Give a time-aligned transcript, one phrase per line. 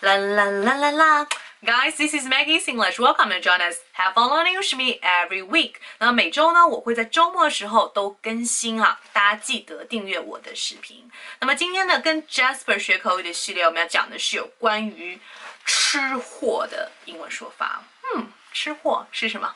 [0.00, 1.26] La la la la la.
[1.64, 2.98] Guys, this is Maggie's English.
[2.98, 3.78] Welcome to join us.
[3.94, 5.76] Have fun learning with me every week.
[5.98, 11.10] 那每周呢，我会在周末的时候都更新啊，大家记得订阅我的视频。
[11.40, 15.18] 那么今天呢，跟 Jasper 学口语的系列，我们要讲的是有关于
[15.64, 17.82] 吃货的英文说法。
[18.14, 19.54] 嗯，吃货是什么？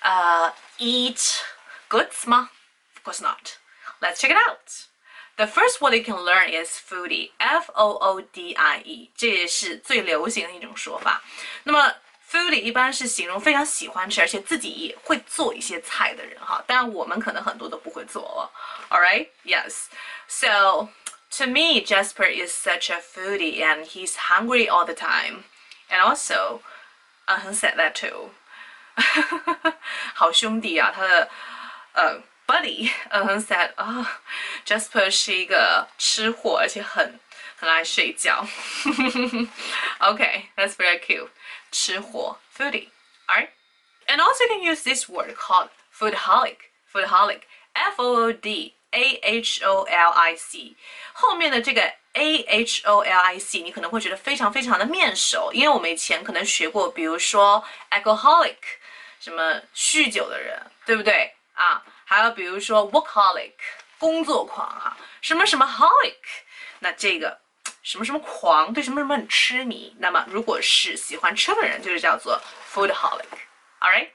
[0.00, 1.40] 呃、uh,，eat
[1.90, 2.48] goods 吗？
[2.96, 3.58] Of course not.
[4.00, 4.87] Let's check it out.
[5.38, 11.20] The first word you can learn is foodie, F O O D I E，这也是最流行的一种说法。
[11.64, 11.92] 那么
[12.30, 16.62] foodie 一般是形容非常喜欢吃，而且自己也会做一些菜的人哈。
[16.68, 18.50] 当然我们可能很多都不会做了。
[18.90, 19.86] All right, yes.
[20.28, 20.88] So
[21.38, 25.42] to me, Jasper is such a foodie, and he's hungry all the time.
[25.90, 26.60] And also,
[27.26, 28.30] uh, said that too.
[30.14, 31.28] 好兄弟啊，他的
[31.94, 32.20] 呃。
[32.49, 34.03] buddy，嗯，said，哦
[34.65, 37.19] ，Jasper oh, 是一个吃货，而且很
[37.55, 38.43] 很爱睡觉。
[39.99, 41.29] Okay，that's very cute，
[41.71, 43.49] 吃货，foodie，alright。
[44.07, 50.09] And also you can use this word called foodaholic，foodholic，f o o d a h o l
[50.09, 50.75] i c，
[51.13, 58.57] 后面的这个 a h o l i c 你可能会觉得非常非常的面熟，因为我们以前可能学过，比如说 alcoholic，
[59.19, 61.35] 什么酗酒的人，对不对？
[61.58, 61.82] 啊？
[62.04, 63.52] 还有比如说 workaholic
[63.98, 66.16] 工作狂哈，什么什么 holic，
[66.80, 67.40] 那这个
[67.82, 72.40] 什么什么狂对什么什么很痴迷，那么如果是喜欢吃的人，就是叫做
[72.72, 74.10] foodaholic，alright？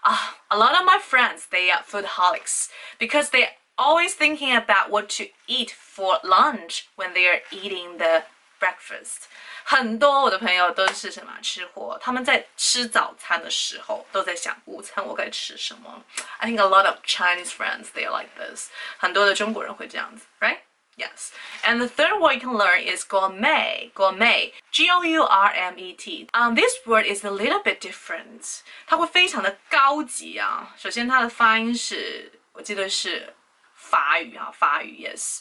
[0.00, 5.24] 啊、uh,，a lot of my friends they are foodaholics because they always thinking about what to
[5.46, 8.24] eat for lunch when they are eating the
[8.60, 9.24] breakfast。
[9.64, 16.02] 很多我的朋友都是什么吃货，他们在吃早餐的时候都在想午餐我该吃什么。
[16.38, 18.68] I think a lot of Chinese friends they are like this。
[18.98, 20.58] 很多的中国人会这样子，right?
[20.94, 21.30] Yes.
[21.62, 23.90] And the third word you can learn is gourmet.
[23.94, 24.52] Gourmet.
[24.70, 26.28] G O U R M E T.
[26.34, 28.60] Um, this word is a little bit different.
[28.86, 30.74] 它会非常的高级啊。
[30.76, 33.34] 首先它的发音是，我记得是
[33.74, 35.38] 法语啊，法语 yes。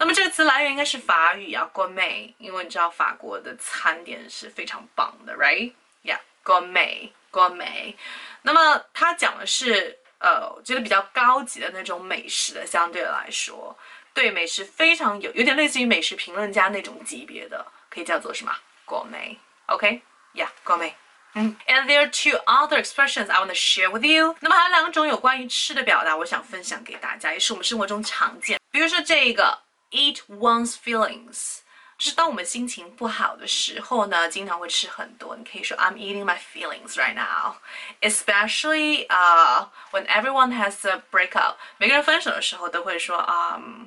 [0.00, 7.94] 那么这个词来源应该是法语啊，gourmet，因为你知道法国的餐点是非常棒的，right？Yeah，gourmet，gourmet。
[8.40, 13.78] 那么它讲的是呃，我觉得比较高级的那种美食的，相对来说，
[14.14, 18.56] 对美食非常有有点类似于美食评论家那种级别的，可以叫做什么
[18.86, 20.94] ？gourmet，OK？Yeah，gourmet。
[21.34, 24.34] 嗯，and there are two other expressions I want to share with you。
[24.40, 28.58] 那么还有两种有关于吃的表达，我想分享给大家，也是我们生活中常见。
[28.70, 29.58] 比如说这个。
[29.91, 31.59] eat one's feelings，
[31.97, 35.35] 就是当我们心情不好的时候呢，经常会吃很多。
[35.35, 37.55] 你可以说 I'm eating my feelings right now,
[38.01, 41.55] especially uh when everyone has a breakup。
[41.77, 43.85] 每个人分手的时候都会说，um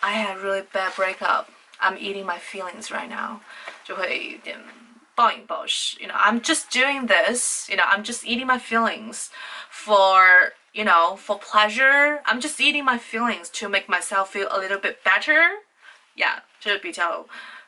[0.00, 1.44] I had really bad breakup.
[1.78, 3.40] I'm eating my feelings right now，
[3.84, 4.58] 就会有点
[5.16, 5.98] 暴饮暴食。
[6.00, 7.68] You know, I'm just doing this.
[7.68, 9.28] You know, I'm just eating my feelings
[9.70, 12.22] for you know, for pleasure.
[12.24, 15.50] I'm just eating my feelings to make myself feel a little bit better.
[16.16, 17.26] Yeah，这是比较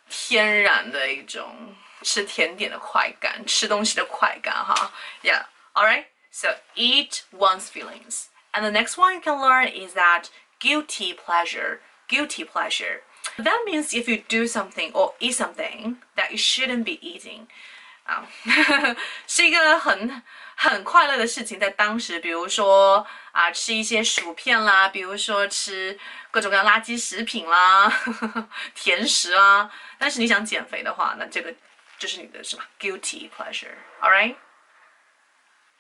[0.09, 4.91] 天然的一种吃甜点的快感，吃东西的快感哈。
[5.23, 5.45] Yeah,
[5.75, 6.07] alright.
[6.31, 8.29] So eat one's feelings.
[8.53, 10.29] And the next one you can learn is that
[10.61, 11.81] guilty pleasure.
[12.09, 13.03] Guilty pleasure.
[13.39, 17.47] That means if you do something or eat something that you shouldn't be eating.
[18.05, 18.27] 啊，
[19.27, 20.23] 是一个很
[20.57, 25.99] 很快乐的事情，在当时，比如说啊，吃一些薯片啦，比如说吃
[26.31, 27.91] 各种各样垃圾食品啦，
[28.75, 29.71] 甜食啦。
[29.99, 31.55] 但是你想减肥的话，那这个
[31.99, 34.37] 就是你的什么 guilty pleasure，all right?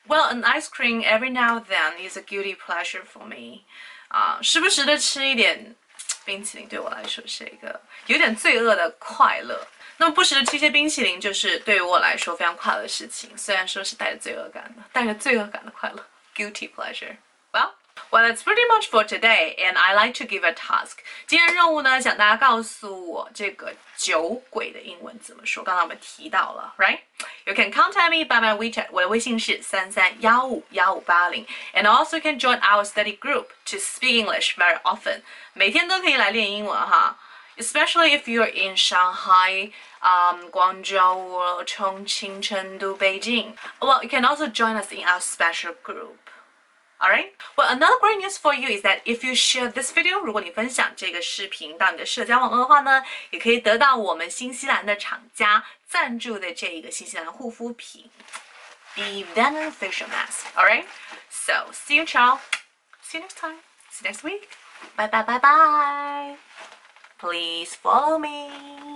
[0.07, 3.65] Well, an ice cream every now and then is a guilty pleasure for me.
[4.09, 5.77] 啊，时不时的吃一点
[6.26, 9.60] 冰淇淋，对我来说是一个有点罪恶的快乐。
[9.98, 13.30] 那么不时的吃些冰淇淋，就是对于我来说非常快乐的事情。
[13.38, 17.18] 虽然说是带着罪恶感的，带着罪恶感的快乐，guilty pleasure。
[17.52, 17.72] Well,
[18.11, 20.99] well, that's pretty much for today, and I like to give a task.
[21.27, 25.65] 今天任务呢，想大家告诉我这个酒鬼的英文怎么说。
[25.65, 27.01] 刚才我们提到了，right?
[27.45, 28.87] You can contact me by my WeChat.
[28.91, 35.23] 我的微信是三三幺五幺五八零，and also you can join our study group to speak English very often.
[35.53, 37.17] 每天都可以来练英文哈。
[37.57, 39.71] especially if you're in Shanghai,
[40.03, 43.55] um, Guangzhou, Chongqing, Chengdu, Beijing.
[43.81, 46.18] Well, you can also join us in our special group.
[47.01, 47.33] Alright?
[47.57, 58.11] Well, another great news for you is that if you share this video，如果你分享这个视频到你的社交网络的话呢，也可以得到我们新西兰的厂家赞助的这一个新西兰护肤品，
[58.95, 60.47] The Venom Facial Mask.
[60.55, 60.87] Alright?
[61.29, 62.39] So, see you, ciao.
[63.03, 63.59] See you next time.
[63.91, 64.49] See you next week.
[64.97, 66.37] Bye bye bye bye.
[67.19, 68.95] Please follow me.